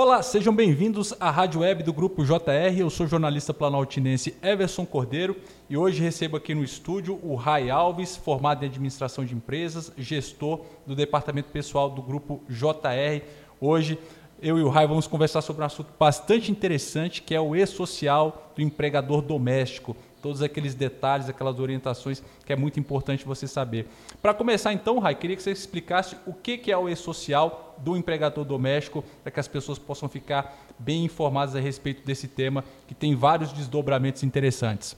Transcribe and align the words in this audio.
Olá, 0.00 0.22
sejam 0.22 0.54
bem-vindos 0.54 1.12
à 1.18 1.28
Rádio 1.28 1.62
Web 1.62 1.82
do 1.82 1.92
Grupo 1.92 2.24
JR. 2.24 2.78
Eu 2.78 2.88
sou 2.88 3.04
o 3.04 3.08
jornalista 3.08 3.52
planaltinense 3.52 4.32
Everson 4.40 4.86
Cordeiro 4.86 5.34
e 5.68 5.76
hoje 5.76 6.00
recebo 6.00 6.36
aqui 6.36 6.54
no 6.54 6.62
estúdio 6.62 7.18
o 7.20 7.34
Rai 7.34 7.68
Alves, 7.68 8.16
formado 8.16 8.62
em 8.62 8.68
administração 8.68 9.24
de 9.24 9.34
empresas, 9.34 9.92
gestor 9.98 10.60
do 10.86 10.94
departamento 10.94 11.50
pessoal 11.50 11.90
do 11.90 12.00
Grupo 12.00 12.40
JR. 12.48 13.24
Hoje 13.60 13.98
eu 14.40 14.56
e 14.56 14.62
o 14.62 14.68
Rai 14.68 14.86
vamos 14.86 15.08
conversar 15.08 15.42
sobre 15.42 15.62
um 15.62 15.66
assunto 15.66 15.88
bastante 15.98 16.52
interessante 16.52 17.20
que 17.20 17.34
é 17.34 17.40
o 17.40 17.56
e-social 17.56 18.52
do 18.54 18.62
empregador 18.62 19.20
doméstico 19.20 19.96
todos 20.22 20.42
aqueles 20.42 20.74
detalhes, 20.74 21.28
aquelas 21.28 21.58
orientações 21.58 22.22
que 22.44 22.52
é 22.52 22.56
muito 22.56 22.78
importante 22.78 23.24
você 23.24 23.46
saber. 23.46 23.86
Para 24.20 24.34
começar 24.34 24.72
então, 24.72 24.98
Rai, 24.98 25.14
queria 25.14 25.36
que 25.36 25.42
você 25.42 25.50
explicasse 25.50 26.16
o 26.26 26.32
que 26.32 26.70
é 26.70 26.76
o 26.76 26.88
e-social 26.88 27.76
do 27.78 27.96
empregador 27.96 28.44
doméstico, 28.44 29.04
para 29.22 29.30
que 29.30 29.40
as 29.40 29.48
pessoas 29.48 29.78
possam 29.78 30.08
ficar 30.08 30.56
bem 30.78 31.04
informadas 31.04 31.54
a 31.54 31.60
respeito 31.60 32.04
desse 32.04 32.28
tema, 32.28 32.64
que 32.86 32.94
tem 32.94 33.14
vários 33.14 33.52
desdobramentos 33.52 34.22
interessantes. 34.22 34.96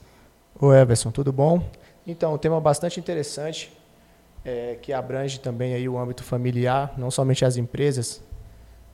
Oi, 0.59 0.77
Everson, 0.77 1.11
tudo 1.11 1.31
bom? 1.31 1.63
Então, 2.05 2.33
um 2.33 2.37
tema 2.37 2.59
bastante 2.59 2.99
interessante, 2.99 3.71
é, 4.43 4.77
que 4.81 4.91
abrange 4.91 5.39
também 5.39 5.73
aí 5.73 5.87
o 5.87 5.97
âmbito 5.97 6.23
familiar, 6.23 6.93
não 6.97 7.11
somente 7.11 7.45
as 7.45 7.57
empresas, 7.57 8.23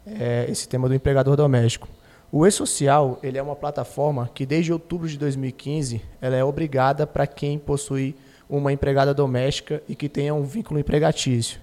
é, 0.06 0.46
esse 0.50 0.68
tema 0.68 0.88
do 0.88 0.96
empregador 0.96 1.36
doméstico. 1.36 1.88
O 2.30 2.46
E-Social 2.46 3.20
ele 3.24 3.38
é 3.38 3.42
uma 3.42 3.56
plataforma 3.56 4.30
que 4.34 4.46
desde 4.46 4.74
outubro 4.74 5.08
de 5.08 5.18
2015 5.18 6.02
ela 6.20 6.36
é 6.36 6.44
obrigada 6.44 7.08
para 7.08 7.26
quem 7.26 7.58
possui 7.58 8.16
uma 8.50 8.74
empregada 8.74 9.14
doméstica 9.14 9.82
e 9.88 9.96
que 9.96 10.10
tenha 10.10 10.34
um 10.34 10.44
vínculo 10.44 10.80
empregatício. 10.80 11.60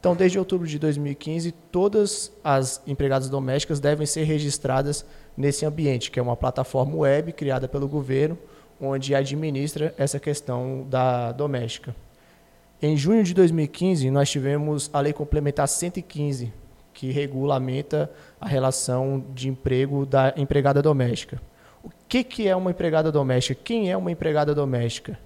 Então, 0.00 0.16
desde 0.16 0.36
outubro 0.36 0.66
de 0.66 0.80
2015, 0.80 1.52
todas 1.70 2.32
as 2.42 2.82
empregadas 2.88 3.28
domésticas 3.28 3.78
devem 3.78 4.04
ser 4.04 4.24
registradas 4.24 5.06
nesse 5.36 5.64
ambiente, 5.64 6.10
que 6.10 6.18
é 6.18 6.22
uma 6.22 6.36
plataforma 6.36 6.96
web 6.96 7.32
criada 7.32 7.68
pelo 7.68 7.86
governo, 7.86 8.36
onde 8.80 9.14
administra 9.14 9.94
essa 9.96 10.18
questão 10.18 10.84
da 10.90 11.30
doméstica. 11.30 11.94
Em 12.82 12.96
junho 12.96 13.22
de 13.22 13.32
2015, 13.32 14.10
nós 14.10 14.28
tivemos 14.28 14.90
a 14.92 14.98
Lei 14.98 15.12
Complementar 15.12 15.68
115, 15.68 16.52
que 17.02 17.10
regulamenta 17.10 18.08
a 18.40 18.46
relação 18.46 19.24
de 19.34 19.48
emprego 19.48 20.06
da 20.06 20.32
empregada 20.36 20.80
doméstica. 20.80 21.42
O 21.82 21.90
que, 22.06 22.22
que 22.22 22.46
é 22.46 22.54
uma 22.54 22.70
empregada 22.70 23.10
doméstica? 23.10 23.60
Quem 23.64 23.90
é 23.90 23.96
uma 23.96 24.12
empregada 24.12 24.54
doméstica? 24.54 25.18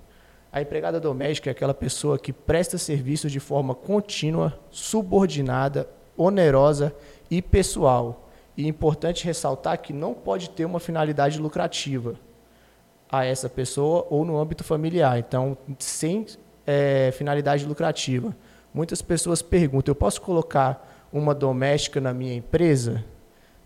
A 0.50 0.62
empregada 0.62 0.98
doméstica 0.98 1.50
é 1.50 1.52
aquela 1.52 1.74
pessoa 1.74 2.19
que 2.19 2.32
presta 2.32 2.78
serviço 2.78 3.28
de 3.28 3.38
forma 3.38 3.74
contínua, 3.74 4.58
subordinada, 4.70 5.86
onerosa 6.16 6.94
e 7.30 7.42
pessoal. 7.42 8.27
E 8.56 8.64
é 8.64 8.69
importante 8.69 9.27
ressaltar 9.27 9.77
que 9.82 9.92
não 9.92 10.14
pode 10.14 10.48
ter 10.48 10.64
uma 10.64 10.80
finalidade 10.80 11.38
lucrativa 11.38 12.14
a 13.12 13.22
essa 13.22 13.50
pessoa 13.50 14.06
ou 14.08 14.24
no 14.24 14.38
âmbito 14.38 14.64
familiar. 14.64 15.19
Então, 15.19 15.58
sem 15.78 16.24
é, 16.66 17.10
finalidade 17.12 17.66
lucrativa. 17.66 18.34
Muitas 18.72 19.02
pessoas 19.02 19.42
perguntam: 19.42 19.92
eu 19.92 19.97
posso 19.97 20.22
colocar 20.22 20.95
uma 21.12 21.34
doméstica 21.34 22.00
na 22.00 22.12
minha 22.12 22.34
empresa, 22.34 23.04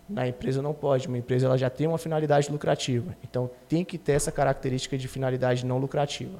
na 0.09 0.27
empresa 0.27 0.61
não 0.61 0.75
pode. 0.75 1.07
Uma 1.07 1.19
empresa 1.19 1.47
ela 1.47 1.57
já 1.57 1.71
tem 1.71 1.87
uma 1.87 1.99
finalidade 1.99 2.51
lucrativa. 2.51 3.17
Então 3.23 3.51
tem 3.69 3.85
que 3.85 3.97
ter 3.97 4.13
essa 4.13 4.33
característica 4.33 4.99
de 4.99 5.07
finalidade 5.07 5.65
não 5.65 5.79
lucrativa. 5.79 6.39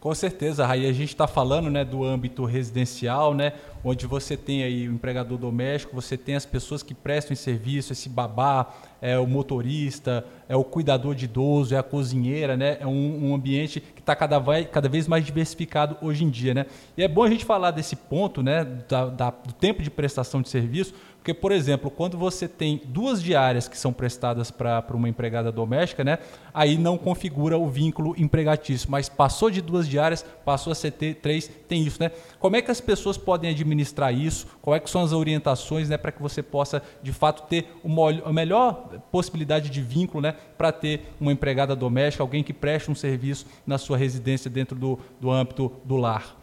Com 0.00 0.12
certeza, 0.16 0.66
Raí, 0.66 0.88
a 0.88 0.92
gente 0.92 1.10
está 1.10 1.28
falando 1.28 1.70
né, 1.70 1.84
do 1.84 2.02
âmbito 2.02 2.44
residencial, 2.44 3.32
né, 3.32 3.52
onde 3.84 4.04
você 4.04 4.36
tem 4.36 4.64
aí 4.64 4.88
o 4.88 4.92
empregador 4.92 5.38
doméstico, 5.38 5.94
você 5.94 6.16
tem 6.16 6.34
as 6.34 6.44
pessoas 6.44 6.82
que 6.82 6.92
prestam 6.92 7.36
serviço, 7.36 7.92
esse 7.92 8.08
babá, 8.08 8.74
é 9.02 9.18
o 9.18 9.26
motorista, 9.26 10.24
é 10.48 10.54
o 10.54 10.62
cuidador 10.62 11.14
de 11.16 11.24
idoso, 11.24 11.74
é 11.74 11.78
a 11.78 11.82
cozinheira, 11.82 12.56
né, 12.56 12.78
é 12.80 12.86
um, 12.86 13.30
um 13.30 13.34
ambiente 13.34 13.80
que 13.80 14.00
está 14.00 14.14
cada, 14.14 14.40
cada 14.66 14.88
vez 14.88 15.08
mais 15.08 15.26
diversificado 15.26 15.96
hoje 16.00 16.24
em 16.24 16.30
dia. 16.30 16.54
Né? 16.54 16.66
E 16.96 17.02
é 17.02 17.08
bom 17.08 17.24
a 17.24 17.28
gente 17.28 17.44
falar 17.44 17.72
desse 17.72 17.96
ponto 17.96 18.42
né, 18.42 18.64
da, 18.88 19.06
da, 19.06 19.30
do 19.30 19.52
tempo 19.52 19.82
de 19.82 19.90
prestação 19.90 20.40
de 20.40 20.48
serviço, 20.48 20.94
porque, 21.22 21.32
por 21.32 21.52
exemplo, 21.52 21.88
quando 21.88 22.18
você 22.18 22.48
tem 22.48 22.80
duas 22.84 23.22
diárias 23.22 23.68
que 23.68 23.78
são 23.78 23.92
prestadas 23.92 24.50
para 24.50 24.84
uma 24.92 25.08
empregada 25.08 25.52
doméstica, 25.52 26.02
né, 26.02 26.18
aí 26.52 26.76
não 26.76 26.98
configura 26.98 27.56
o 27.56 27.68
vínculo 27.68 28.12
empregatício. 28.18 28.90
Mas 28.90 29.08
passou 29.08 29.48
de 29.48 29.60
duas 29.60 29.88
diárias, 29.88 30.26
passou 30.44 30.72
a 30.72 30.74
ser 30.74 30.90
três, 30.90 31.48
tem 31.68 31.84
isso. 31.84 32.02
Né? 32.02 32.10
Como 32.42 32.56
é 32.56 32.60
que 32.60 32.72
as 32.72 32.80
pessoas 32.80 33.16
podem 33.16 33.48
administrar 33.48 34.12
isso? 34.12 34.48
Quais 34.60 34.82
é 34.82 34.86
são 34.88 35.00
as 35.00 35.12
orientações 35.12 35.88
né, 35.88 35.96
para 35.96 36.10
que 36.10 36.20
você 36.20 36.42
possa, 36.42 36.82
de 37.00 37.12
fato, 37.12 37.48
ter 37.48 37.68
uma, 37.84 38.10
a 38.24 38.32
melhor 38.32 38.98
possibilidade 39.12 39.70
de 39.70 39.80
vínculo 39.80 40.20
né, 40.20 40.34
para 40.58 40.72
ter 40.72 41.12
uma 41.20 41.30
empregada 41.30 41.76
doméstica, 41.76 42.20
alguém 42.20 42.42
que 42.42 42.52
preste 42.52 42.90
um 42.90 42.96
serviço 42.96 43.46
na 43.64 43.78
sua 43.78 43.96
residência 43.96 44.50
dentro 44.50 44.76
do, 44.76 44.98
do 45.20 45.30
âmbito 45.30 45.70
do 45.84 45.96
lar? 45.96 46.36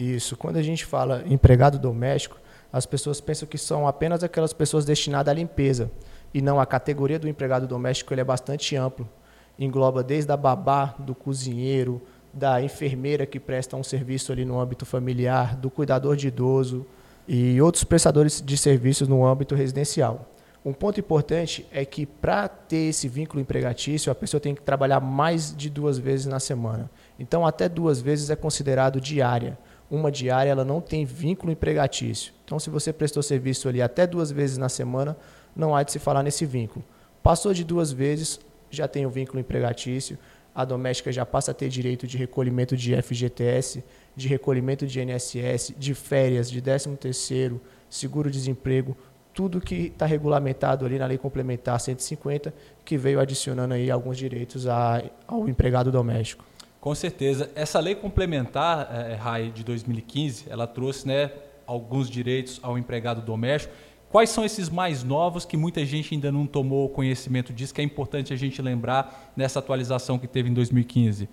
Isso. 0.00 0.36
Quando 0.36 0.56
a 0.56 0.62
gente 0.62 0.84
fala 0.84 1.22
empregado 1.28 1.78
doméstico, 1.78 2.40
as 2.72 2.84
pessoas 2.84 3.20
pensam 3.20 3.46
que 3.46 3.56
são 3.56 3.86
apenas 3.86 4.24
aquelas 4.24 4.52
pessoas 4.52 4.84
destinadas 4.84 5.30
à 5.30 5.34
limpeza. 5.34 5.92
E 6.34 6.42
não, 6.42 6.58
a 6.58 6.66
categoria 6.66 7.20
do 7.20 7.28
empregado 7.28 7.68
doméstico 7.68 8.12
ele 8.12 8.20
é 8.20 8.24
bastante 8.24 8.74
amplo. 8.74 9.08
Engloba 9.56 10.02
desde 10.02 10.32
a 10.32 10.36
babá, 10.36 10.96
do 10.98 11.14
cozinheiro, 11.14 12.02
da 12.36 12.62
enfermeira 12.62 13.24
que 13.24 13.40
presta 13.40 13.76
um 13.76 13.82
serviço 13.82 14.30
ali 14.30 14.44
no 14.44 14.60
âmbito 14.60 14.84
familiar, 14.84 15.56
do 15.56 15.70
cuidador 15.70 16.16
de 16.16 16.28
idoso 16.28 16.86
e 17.26 17.60
outros 17.60 17.82
prestadores 17.82 18.42
de 18.44 18.56
serviços 18.56 19.08
no 19.08 19.26
âmbito 19.26 19.54
residencial. 19.54 20.30
Um 20.64 20.72
ponto 20.72 21.00
importante 21.00 21.66
é 21.72 21.84
que 21.84 22.04
para 22.04 22.46
ter 22.46 22.90
esse 22.90 23.08
vínculo 23.08 23.40
empregatício, 23.40 24.12
a 24.12 24.14
pessoa 24.14 24.40
tem 24.40 24.54
que 24.54 24.62
trabalhar 24.62 25.00
mais 25.00 25.56
de 25.56 25.70
duas 25.70 25.96
vezes 25.96 26.26
na 26.26 26.38
semana. 26.38 26.90
Então, 27.18 27.46
até 27.46 27.68
duas 27.68 28.00
vezes 28.00 28.30
é 28.30 28.36
considerado 28.36 29.00
diária 29.00 29.58
uma 29.90 30.10
diária 30.10 30.50
ela 30.50 30.64
não 30.64 30.80
tem 30.80 31.04
vínculo 31.04 31.52
empregatício. 31.52 32.32
Então, 32.44 32.58
se 32.58 32.70
você 32.70 32.92
prestou 32.92 33.22
serviço 33.22 33.68
ali 33.68 33.80
até 33.80 34.06
duas 34.06 34.30
vezes 34.30 34.58
na 34.58 34.68
semana, 34.68 35.16
não 35.54 35.74
há 35.74 35.82
de 35.82 35.92
se 35.92 35.98
falar 35.98 36.22
nesse 36.22 36.44
vínculo. 36.44 36.84
Passou 37.22 37.52
de 37.52 37.64
duas 37.64 37.92
vezes, 37.92 38.40
já 38.70 38.88
tem 38.88 39.06
o 39.06 39.10
vínculo 39.10 39.40
empregatício, 39.40 40.18
a 40.56 40.64
doméstica 40.64 41.12
já 41.12 41.26
passa 41.26 41.50
a 41.50 41.54
ter 41.54 41.68
direito 41.68 42.06
de 42.06 42.16
recolhimento 42.16 42.74
de 42.74 43.00
FGTS, 43.00 43.84
de 44.16 44.26
recolhimento 44.26 44.86
de 44.86 45.02
INSS, 45.02 45.74
de 45.76 45.92
férias, 45.92 46.50
de 46.50 46.62
13º, 46.62 47.60
seguro-desemprego, 47.90 48.96
tudo 49.34 49.60
que 49.60 49.88
está 49.88 50.06
regulamentado 50.06 50.86
ali 50.86 50.98
na 50.98 51.04
Lei 51.04 51.18
Complementar 51.18 51.78
150, 51.78 52.54
que 52.86 52.96
veio 52.96 53.20
adicionando 53.20 53.74
aí 53.74 53.90
alguns 53.90 54.16
direitos 54.16 54.66
a, 54.66 55.02
ao 55.26 55.46
empregado 55.46 55.92
doméstico. 55.92 56.42
Com 56.80 56.94
certeza. 56.94 57.50
Essa 57.54 57.78
lei 57.78 57.94
complementar, 57.94 58.88
é, 58.90 59.14
RAI, 59.14 59.50
de 59.50 59.62
2015, 59.62 60.46
ela 60.48 60.66
trouxe 60.66 61.06
né, 61.06 61.32
alguns 61.66 62.08
direitos 62.08 62.58
ao 62.62 62.78
empregado 62.78 63.20
doméstico. 63.20 63.74
Quais 64.16 64.30
são 64.30 64.46
esses 64.46 64.70
mais 64.70 65.04
novos 65.04 65.44
que 65.44 65.58
muita 65.58 65.84
gente 65.84 66.14
ainda 66.14 66.32
não 66.32 66.46
tomou 66.46 66.88
conhecimento 66.88 67.52
disso, 67.52 67.74
que 67.74 67.82
é 67.82 67.84
importante 67.84 68.32
a 68.32 68.36
gente 68.36 68.62
lembrar 68.62 69.30
nessa 69.36 69.58
atualização 69.58 70.18
que 70.18 70.26
teve 70.26 70.48
em 70.48 70.54
2015? 70.54 71.28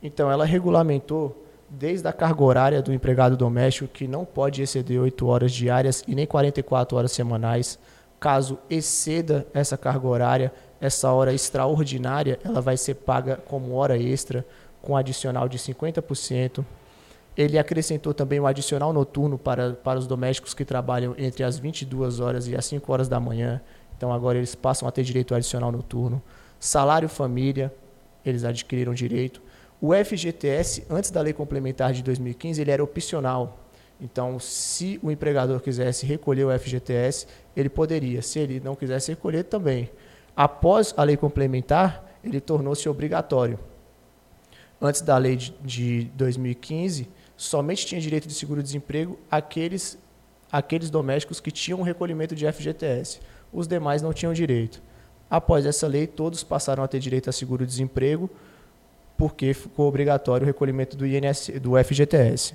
Então, 0.00 0.30
ela 0.30 0.44
regulamentou 0.44 1.44
desde 1.68 2.06
a 2.06 2.12
carga 2.12 2.44
horária 2.44 2.80
do 2.80 2.92
empregado 2.92 3.36
doméstico, 3.36 3.88
que 3.92 4.06
não 4.06 4.24
pode 4.24 4.62
exceder 4.62 5.00
8 5.00 5.26
horas 5.26 5.50
diárias 5.50 6.04
e 6.06 6.14
nem 6.14 6.24
44 6.24 6.96
horas 6.96 7.10
semanais. 7.10 7.76
Caso 8.20 8.56
exceda 8.70 9.44
essa 9.52 9.76
carga 9.76 10.06
horária, 10.06 10.52
essa 10.80 11.10
hora 11.10 11.34
extraordinária, 11.34 12.38
ela 12.44 12.60
vai 12.60 12.76
ser 12.76 12.94
paga 12.94 13.42
como 13.48 13.74
hora 13.74 13.98
extra 13.98 14.46
com 14.80 14.96
adicional 14.96 15.48
de 15.48 15.58
50%. 15.58 16.64
Ele 17.36 17.58
acrescentou 17.58 18.12
também 18.12 18.38
um 18.38 18.46
adicional 18.46 18.92
noturno 18.92 19.38
para, 19.38 19.72
para 19.72 19.98
os 19.98 20.06
domésticos 20.06 20.52
que 20.52 20.64
trabalham 20.64 21.14
entre 21.16 21.42
as 21.42 21.58
22 21.58 22.20
horas 22.20 22.46
e 22.46 22.54
as 22.54 22.64
5 22.66 22.92
horas 22.92 23.08
da 23.08 23.18
manhã. 23.18 23.60
Então 23.96 24.12
agora 24.12 24.36
eles 24.36 24.54
passam 24.54 24.86
a 24.86 24.92
ter 24.92 25.02
direito 25.02 25.32
ao 25.32 25.38
adicional 25.38 25.72
noturno. 25.72 26.22
Salário 26.60 27.08
família, 27.08 27.72
eles 28.24 28.44
adquiriram 28.44 28.92
direito. 28.92 29.40
O 29.80 29.92
FGTS, 29.94 30.84
antes 30.90 31.10
da 31.10 31.20
lei 31.20 31.32
complementar 31.32 31.92
de 31.92 32.02
2015, 32.02 32.60
ele 32.60 32.70
era 32.70 32.84
opcional. 32.84 33.58
Então, 34.00 34.38
se 34.38 34.98
o 35.02 35.10
empregador 35.10 35.60
quisesse 35.60 36.04
recolher 36.04 36.44
o 36.44 36.58
FGTS, 36.58 37.26
ele 37.56 37.68
poderia. 37.68 38.20
Se 38.20 38.38
ele 38.38 38.60
não 38.60 38.74
quisesse 38.74 39.10
recolher, 39.12 39.44
também. 39.44 39.90
Após 40.36 40.92
a 40.96 41.02
lei 41.02 41.16
complementar, 41.16 42.04
ele 42.22 42.40
tornou-se 42.40 42.88
obrigatório 42.88 43.58
antes 44.82 45.00
da 45.00 45.16
lei 45.16 45.36
de, 45.36 45.54
de 45.62 46.04
2015, 46.14 47.08
somente 47.42 47.84
tinha 47.84 48.00
direito 48.00 48.28
de 48.28 48.34
seguro-desemprego 48.34 49.18
aqueles, 49.28 49.98
aqueles 50.50 50.90
domésticos 50.90 51.40
que 51.40 51.50
tinham 51.50 51.80
um 51.80 51.82
recolhimento 51.82 52.36
de 52.36 52.50
FGTS. 52.50 53.20
Os 53.52 53.66
demais 53.66 54.00
não 54.00 54.12
tinham 54.12 54.32
direito. 54.32 54.80
Após 55.28 55.66
essa 55.66 55.88
lei, 55.88 56.06
todos 56.06 56.44
passaram 56.44 56.84
a 56.84 56.88
ter 56.88 57.00
direito 57.00 57.28
a 57.28 57.32
seguro-desemprego, 57.32 58.30
porque 59.18 59.52
ficou 59.54 59.88
obrigatório 59.88 60.44
o 60.44 60.46
recolhimento 60.46 60.96
do, 60.96 61.04
INS, 61.04 61.50
do 61.60 61.72
FGTS. 61.82 62.54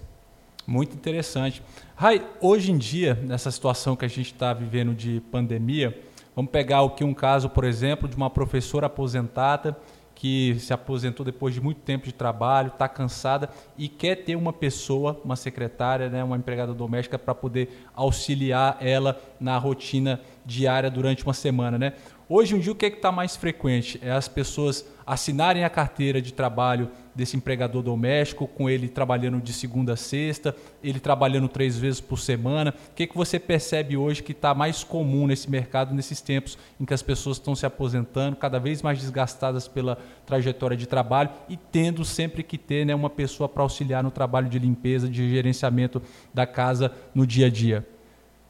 Muito 0.66 0.96
interessante. 0.96 1.62
Rai, 1.94 2.26
hoje 2.40 2.72
em 2.72 2.78
dia, 2.78 3.14
nessa 3.16 3.52
situação 3.52 3.94
que 3.94 4.06
a 4.06 4.08
gente 4.08 4.32
está 4.32 4.54
vivendo 4.54 4.96
de 4.96 5.22
pandemia, 5.32 6.02
Vamos 6.38 6.52
pegar 6.52 6.86
aqui 6.86 7.04
um 7.04 7.16
caso, 7.16 7.50
por 7.50 7.64
exemplo, 7.64 8.08
de 8.08 8.16
uma 8.16 8.30
professora 8.30 8.86
aposentada 8.86 9.76
que 10.18 10.58
se 10.60 10.74
aposentou 10.74 11.24
depois 11.24 11.54
de 11.54 11.62
muito 11.62 11.80
tempo 11.82 12.06
de 12.06 12.12
trabalho, 12.12 12.70
está 12.70 12.90
cansada 12.90 13.52
e 13.78 13.88
quer 13.88 14.16
ter 14.16 14.36
uma 14.36 14.52
pessoa, 14.52 15.22
uma 15.24 15.36
secretária, 15.36 16.10
né, 16.10 16.24
uma 16.24 16.36
empregada 16.36 16.74
doméstica 16.74 17.20
para 17.20 17.36
poder 17.36 17.86
auxiliar 17.96 18.78
ela 18.82 19.22
na 19.40 19.56
rotina 19.60 20.20
diária 20.48 20.90
durante 20.90 21.24
uma 21.24 21.34
semana, 21.34 21.78
né? 21.78 21.94
Hoje 22.30 22.56
em 22.56 22.60
dia, 22.60 22.72
o 22.72 22.76
que 22.76 22.86
é 22.86 22.90
está 22.90 23.12
mais 23.12 23.36
frequente? 23.36 24.00
É 24.02 24.12
as 24.12 24.28
pessoas 24.28 24.86
assinarem 25.06 25.64
a 25.64 25.70
carteira 25.70 26.22
de 26.22 26.34
trabalho 26.34 26.90
desse 27.16 27.38
empregador 27.38 27.82
doméstico, 27.82 28.48
com 28.48 28.70
ele 28.70 28.90
trabalhando 28.90 29.42
de 29.42 29.54
segunda 29.54 29.94
a 29.94 29.96
sexta, 29.96 30.56
ele 30.84 31.00
trabalhando 31.00 31.48
três 31.48 31.78
vezes 31.78 32.02
por 32.02 32.20
semana. 32.20 32.74
O 32.92 32.96
que, 32.96 33.04
é 33.04 33.08
que 33.08 33.16
você 33.16 33.40
percebe 33.40 33.96
hoje 33.96 34.24
que 34.24 34.34
está 34.34 34.54
mais 34.54 34.84
comum 34.84 35.26
nesse 35.26 35.50
mercado, 35.50 35.94
nesses 35.94 36.20
tempos 36.20 36.58
em 36.80 36.86
que 36.86 36.94
as 36.94 37.02
pessoas 37.02 37.38
estão 37.38 37.56
se 37.56 37.66
aposentando, 37.66 38.36
cada 38.36 38.60
vez 38.60 38.82
mais 38.82 39.00
desgastadas 39.00 39.68
pela 39.68 39.98
trajetória 40.26 40.76
de 40.76 40.86
trabalho 40.86 41.30
e 41.48 41.56
tendo 41.56 42.04
sempre 42.04 42.44
que 42.44 42.58
ter 42.58 42.86
né, 42.86 42.94
uma 42.94 43.10
pessoa 43.10 43.48
para 43.48 43.64
auxiliar 43.64 44.04
no 44.04 44.12
trabalho 44.12 44.50
de 44.50 44.60
limpeza, 44.60 45.08
de 45.10 45.30
gerenciamento 45.30 46.02
da 46.34 46.46
casa 46.46 46.92
no 47.16 47.26
dia 47.26 47.48
a 47.48 47.50
dia? 47.50 47.97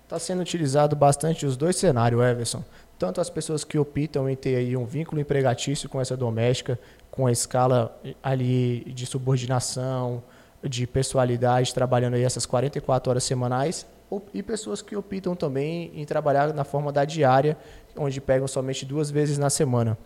Está 0.08 0.18
sendo 0.18 0.42
utilizado 0.42 0.96
bastante 0.96 1.46
os 1.46 1.56
dois 1.56 1.76
cenários, 1.76 2.22
Everson 2.22 2.64
tanto 2.98 3.22
as 3.22 3.30
pessoas 3.30 3.64
que 3.64 3.78
optam 3.78 4.30
em 4.30 4.36
ter 4.36 4.56
aí 4.56 4.76
um 4.76 4.86
vínculo 4.86 5.22
empregatício 5.22 5.88
com 5.88 6.02
essa 6.02 6.18
doméstica, 6.18 6.80
com 7.12 7.28
a 7.28 7.32
escala 7.32 8.00
ali 8.24 8.84
de 8.94 9.06
subordinação, 9.06 10.24
de 10.64 10.88
pessoalidade, 10.88 11.74
trabalhando 11.74 12.16
aí 12.16 12.24
essas 12.24 12.46
44 12.46 13.10
horas 13.10 13.24
semanais, 13.24 13.86
e 14.34 14.42
pessoas 14.42 14.82
que 14.82 14.96
optam 14.96 15.36
também 15.36 15.92
em 15.94 16.06
trabalhar 16.06 16.54
na 16.54 16.64
forma 16.64 16.92
da 16.92 17.06
diária, 17.06 17.58
onde 17.96 18.20
pegam 18.20 18.48
somente 18.48 18.86
duas 18.86 19.12
vezes 19.12 19.38
na 19.38 19.50
semana. 19.50 19.98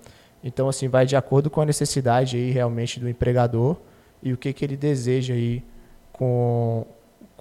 Então, 0.44 0.68
assim, 0.68 0.88
vai 0.88 1.06
de 1.06 1.15
acordo 1.15 1.50
com 1.50 1.62
a 1.62 1.65
necessidade 1.65 2.36
aí 2.36 2.51
realmente 2.51 3.00
do 3.00 3.07
empregador 3.07 3.77
e 4.24 4.33
o 4.33 4.38
que, 4.38 4.51
que 4.51 4.65
ele 4.65 4.75
deseja 4.75 5.33
aí 5.36 5.63
com, 6.12 6.86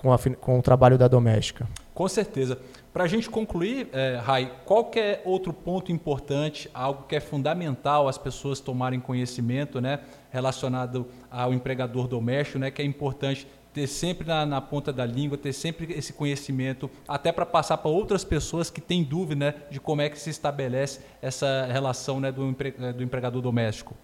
com, 0.01 0.13
a, 0.13 0.19
com 0.19 0.59
o 0.59 0.63
trabalho 0.63 0.97
da 0.97 1.07
doméstica. 1.07 1.69
Com 1.95 2.09
certeza. 2.09 2.59
Para 2.93 3.05
a 3.05 3.07
gente 3.07 3.29
concluir, 3.31 3.89
é, 3.93 4.17
Rai, 4.17 4.53
qual 4.65 4.91
é 4.97 5.21
outro 5.25 5.53
ponto 5.53 5.93
importante, 5.93 6.69
algo 6.75 7.05
que 7.05 7.15
é 7.15 7.21
fundamental 7.21 8.09
as 8.09 8.19
pessoas 8.19 8.59
tomarem 8.59 8.99
conhecimento 8.99 9.81
né, 9.81 10.01
relacionado 10.31 11.07
ao 11.31 11.53
empregador 11.53 12.09
doméstico, 12.09 12.59
né, 12.59 12.71
que 12.71 12.83
é 12.83 12.85
importante 12.85 13.47
ter 13.73 13.87
sempre 13.87 14.27
na, 14.27 14.45
na 14.45 14.61
ponta 14.61 14.93
da 14.93 15.07
língua, 15.07 15.39
ter 15.39 15.53
sempre 15.53 15.93
esse 15.93 16.13
conhecimento, 16.13 16.91
até 17.07 17.31
para 17.31 17.47
passar 17.47 17.77
para 17.77 17.91
outras 17.91 18.25
pessoas 18.25 18.71
que 18.71 18.81
têm 18.81 19.05
dúvida 19.05 19.53
né, 19.53 19.55
de 19.71 19.79
como 19.79 20.03
é 20.03 20.09
que 20.09 20.19
se 20.19 20.31
estabelece 20.31 21.01
essa 21.23 21.69
relação 21.71 22.19
né, 22.19 22.33
do, 22.33 22.49
empre, 22.49 22.73
do 22.73 23.05
empregador 23.05 23.41
doméstico. 23.41 23.95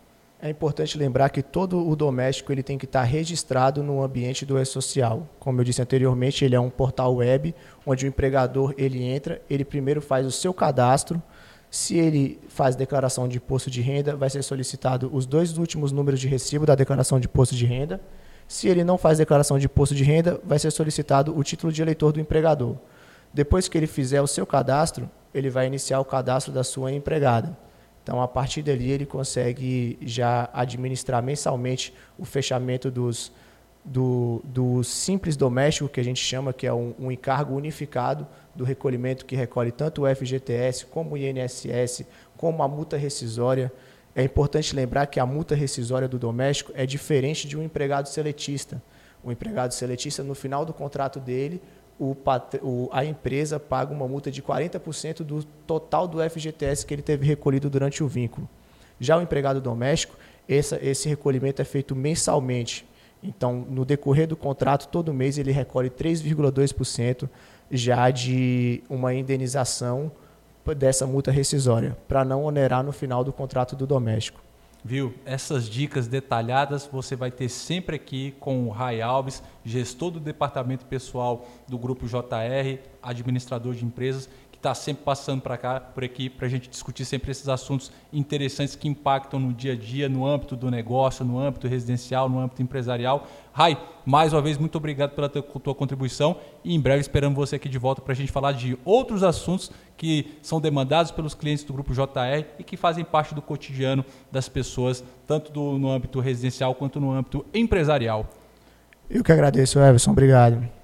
É 0.41 0.51
importante 0.51 0.99
lembrar 0.99 1.31
que 1.31 1.43
todo 1.43 1.89
o 1.89 1.97
doméstico 1.97 2.53
ele 2.53 2.63
tem 2.63 2.77
que 2.77 2.85
estar 2.85 3.03
registrado 3.03 3.83
no 3.83 4.03
ambiente 4.03 4.45
do 4.45 4.59
e-social. 4.59 5.27
Como 5.41 5.61
eu 5.61 5.65
disse 5.65 5.81
anteriormente, 5.81 6.45
ele 6.45 6.55
é 6.55 6.61
um 6.61 6.69
portal 6.69 7.15
web 7.17 7.55
onde 7.87 8.05
o 8.05 8.09
empregador 8.09 8.75
ele 8.77 9.03
entra, 9.03 9.41
ele 9.49 9.65
primeiro 9.65 10.03
faz 10.03 10.27
o 10.27 10.31
seu 10.31 10.53
cadastro. 10.53 11.23
Se 11.71 11.97
ele 11.97 12.39
faz 12.49 12.77
declaração 12.77 13.27
de 13.27 13.39
imposto 13.39 13.71
de 13.71 13.81
renda, 13.81 14.15
vai 14.15 14.29
ser 14.29 14.43
solicitado 14.43 15.11
os 15.13 15.25
dois 15.25 15.57
últimos 15.57 15.91
números 15.91 16.21
de 16.21 16.29
recibo 16.29 16.67
da 16.67 16.75
declaração 16.75 17.19
de 17.19 17.27
imposto 17.27 17.55
de 17.55 17.65
renda. 17.65 17.99
Se 18.47 18.69
ele 18.69 18.85
não 18.85 18.99
faz 18.99 19.17
declaração 19.17 19.59
de 19.59 19.65
imposto 19.65 19.95
de 19.95 20.05
renda, 20.05 20.39
vai 20.45 20.59
ser 20.59 20.71
solicitado 20.71 21.37
o 21.37 21.43
título 21.43 21.73
de 21.73 21.81
eleitor 21.81 22.13
do 22.13 22.21
empregador. 22.21 22.77
Depois 23.33 23.69
que 23.69 23.77
ele 23.79 23.87
fizer 23.87 24.21
o 24.21 24.27
seu 24.27 24.47
cadastro, 24.47 25.11
ele 25.35 25.49
vai 25.49 25.67
iniciar 25.67 25.99
o 25.99 26.05
cadastro 26.05 26.53
da 26.53 26.63
sua 26.63 26.93
empregada. 26.93 27.57
Então, 28.07 28.23
a 28.23 28.29
partir 28.29 28.63
dali, 28.63 28.89
ele 28.89 29.05
consegue 29.05 29.99
já 30.01 30.49
administrar 30.53 31.21
mensalmente 31.21 31.93
o 32.17 32.25
fechamento 32.25 32.89
dos, 32.89 33.33
do, 33.85 34.41
do 34.45 34.85
simples 34.85 35.37
doméstico, 35.37 35.89
que 35.89 35.99
a 35.99 36.05
gente 36.05 36.23
chama, 36.23 36.53
que 36.53 36.69
é 36.69 36.73
um, 36.73 36.95
um, 37.01 37.11
encargo 37.11 37.57
unificado 37.57 38.25
do 38.55 38.63
recolhimento 38.63 39.27
que 39.27 39.35
recolhe 39.35 39.73
tanto 39.73 40.05
o 40.05 40.15
FGTS, 40.15 40.87
como 40.87 41.17
o 41.17 41.19
INSS, 41.19 42.05
como 42.37 42.63
a 42.63 42.69
multa 42.69 42.97
rescisória. 42.97 43.73
É 44.15 44.23
importante 44.23 44.73
lembrar 44.73 45.07
que 45.07 45.19
a 45.19 45.27
multa 45.27 45.57
rescisória 45.57 46.07
do 46.07 46.17
doméstico 46.17 46.71
é 46.77 46.87
diferente 46.87 47.49
de 47.49 47.59
um 47.59 47.63
empregado 47.65 48.09
seletista. 48.09 48.81
O 49.21 49.33
empregado 49.33 49.75
seletista, 49.75 50.23
no 50.23 50.37
final 50.37 50.65
do 50.65 50.73
contrato 50.73 51.19
dele, 51.19 51.61
o, 51.99 52.17
o, 52.63 52.89
a 52.93 53.05
empresa 53.05 53.59
paga 53.59 53.93
uma 53.93 54.07
multa 54.07 54.31
de 54.31 54.43
40% 54.43 55.23
do 55.23 55.45
total 55.67 56.07
do 56.07 56.19
FGTS 56.29 56.85
que 56.85 56.95
ele 56.95 57.03
teve 57.03 57.27
recolhido 57.27 57.71
durante 57.71 58.03
o 58.03 58.09
vínculo. 58.09 58.49
Já 59.01 59.17
o 59.17 59.23
empregado 59.23 59.61
doméstico, 59.61 60.17
essa, 60.49 60.79
esse 60.83 61.09
recolhimento 61.09 61.61
é 61.61 61.65
feito 61.65 61.95
mensalmente. 61.95 62.87
Então, 63.23 63.67
no 63.69 63.85
decorrer 63.85 64.27
do 64.27 64.37
contrato, 64.37 64.89
todo 64.89 65.13
mês 65.13 65.39
ele 65.39 65.51
recolhe 65.51 65.91
3,2% 65.91 67.29
já 67.71 68.11
de 68.11 68.83
uma 68.89 69.13
indenização 69.13 70.11
dessa 70.77 71.07
multa 71.07 71.31
rescisória, 71.31 71.97
para 72.09 72.25
não 72.25 72.45
onerar 72.45 72.83
no 72.83 72.93
final 72.93 73.23
do 73.23 73.33
contrato 73.33 73.77
do 73.77 73.87
doméstico. 73.87 74.41
Viu? 74.87 75.13
Essas 75.25 75.69
dicas 75.69 76.07
detalhadas 76.07 76.87
você 76.87 77.17
vai 77.17 77.29
ter 77.33 77.49
sempre 77.49 77.97
aqui 77.97 78.37
com 78.39 78.69
o 78.69 78.71
Rai 78.71 79.03
Alves, 79.03 79.43
gestor 79.65 80.13
do 80.13 80.21
departamento 80.21 80.87
pessoal 80.87 81.45
do 81.67 81.77
Grupo 81.77 82.07
JR, 82.07 82.79
administrador 83.03 83.75
de 83.75 83.85
empresas, 83.85 84.31
está 84.67 84.75
sempre 84.75 85.05
passando 85.05 85.41
para 85.41 85.57
cá, 85.57 85.79
por 85.79 86.03
aqui, 86.03 86.29
para 86.29 86.47
a 86.47 86.49
gente 86.49 86.69
discutir 86.69 87.05
sempre 87.05 87.31
esses 87.31 87.49
assuntos 87.49 87.93
interessantes 88.13 88.75
que 88.75 88.89
impactam 88.89 89.39
no 89.39 89.53
dia 89.53 89.75
a 89.75 89.77
dia, 89.77 90.09
no 90.09 90.27
âmbito 90.27 90.57
do 90.57 90.69
negócio, 90.71 91.25
no 91.25 91.39
âmbito 91.39 91.69
residencial, 91.69 92.29
no 92.29 92.41
âmbito 92.41 92.61
empresarial. 92.61 93.29
Rai, 93.53 93.81
mais 94.05 94.33
uma 94.33 94.43
vez, 94.43 94.59
muito 94.59 94.77
obrigado 94.77 95.13
pela 95.13 95.29
tua 95.29 95.75
contribuição 95.75 96.37
e 96.65 96.75
em 96.75 96.81
breve 96.81 97.01
esperamos 97.01 97.37
você 97.37 97.57
aqui 97.57 97.69
de 97.69 97.79
volta 97.79 98.03
para 98.03 98.13
a 98.13 98.17
gente 98.17 98.33
falar 98.33 98.53
de 98.53 98.77
outros 98.85 99.23
assuntos 99.23 99.71
que 99.97 100.37
são 100.43 100.61
demandados 100.61 101.13
pelos 101.13 101.33
clientes 101.33 101.63
do 101.63 101.73
Grupo 101.73 101.95
JR 101.95 102.45
e 102.59 102.65
que 102.65 102.77
fazem 102.77 103.05
parte 103.05 103.37
do 103.37 103.41
cotidiano 103.41 104.05
das 104.33 104.49
pessoas, 104.49 105.03
tanto 105.29 105.53
do, 105.53 105.79
no 105.79 105.91
âmbito 105.91 106.19
residencial 106.19 106.75
quanto 106.75 106.99
no 106.99 107.13
âmbito 107.13 107.47
empresarial. 107.55 108.29
Eu 109.09 109.23
que 109.23 109.31
agradeço, 109.31 109.79
Everson. 109.79 110.11
Obrigado. 110.11 110.76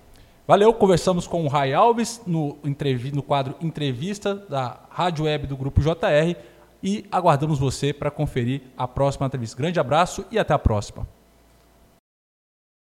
Valeu, 0.53 0.71
conversamos 0.75 1.27
com 1.27 1.47
o 1.47 1.49
Ray 1.49 1.73
Alves 1.73 2.21
no, 2.27 2.59
no 3.15 3.23
quadro 3.23 3.55
Entrevista 3.59 4.35
da 4.35 4.81
Rádio 4.91 5.25
Web 5.25 5.47
do 5.47 5.57
Grupo 5.57 5.81
JR 5.81 6.37
e 6.83 7.07
aguardamos 7.11 7.59
você 7.59 7.91
para 7.91 8.11
conferir 8.11 8.61
a 8.77 8.87
próxima 8.87 9.27
entrevista. 9.27 9.57
Grande 9.57 9.81
abraço 9.81 10.27
e 10.31 10.39
até 10.39 10.53
a 10.53 10.59
próxima. 10.59 11.09